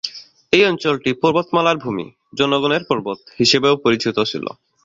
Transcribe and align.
এই 0.53 0.63
অঞ্চলটি 0.65 1.09
"পর্বতমালার 1.21 1.77
ভূমি" 1.77 2.05
"জনগণের 2.33 2.83
পর্বত" 2.89 3.19
হিসেবেও 3.39 3.75
পরিচিত 3.83 4.17
ছিল। 4.23 4.45